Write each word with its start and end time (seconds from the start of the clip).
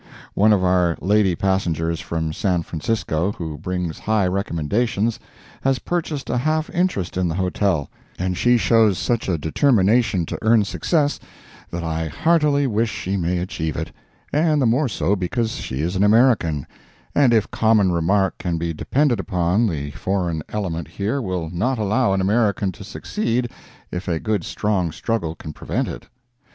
One 0.33 0.51
of 0.51 0.63
our 0.63 0.97
lady 0.99 1.35
passengers 1.35 1.99
from 2.01 2.33
San 2.33 2.63
Francisco, 2.63 3.33
who 3.33 3.59
brings 3.59 3.99
high 3.99 4.25
recommendations, 4.25 5.19
has 5.61 5.77
purchased 5.77 6.27
a 6.31 6.39
half 6.39 6.71
interest 6.71 7.17
in 7.17 7.27
the 7.27 7.35
hotel, 7.35 7.87
and 8.17 8.35
she 8.35 8.57
shows 8.57 8.97
such 8.97 9.29
a 9.29 9.37
determination 9.37 10.25
to 10.25 10.39
earn 10.41 10.63
success 10.63 11.19
that 11.69 11.83
I 11.83 12.07
heartily 12.07 12.65
wish 12.65 12.89
she 12.91 13.15
may 13.15 13.37
achieve 13.37 13.75
it—and 13.77 14.59
the 14.59 14.65
more 14.65 14.89
so 14.89 15.15
because 15.15 15.51
she 15.57 15.81
is 15.81 15.95
an 15.95 16.03
American, 16.03 16.65
and 17.13 17.31
if 17.31 17.51
common 17.51 17.91
remark 17.91 18.39
can 18.39 18.57
be 18.57 18.73
depended 18.73 19.19
upon 19.19 19.67
the 19.67 19.91
foreign 19.91 20.41
element 20.49 20.87
here 20.87 21.21
will 21.21 21.51
not 21.51 21.77
allow 21.77 22.11
an 22.13 22.21
American 22.21 22.71
to 22.71 22.83
succeed 22.83 23.51
if 23.91 24.07
a 24.07 24.19
good 24.19 24.43
strong 24.45 24.91
struggle 24.91 25.35
can 25.35 25.53
prevent 25.53 25.87
it. 25.87 26.07